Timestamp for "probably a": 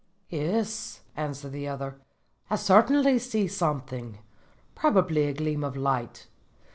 4.73-5.33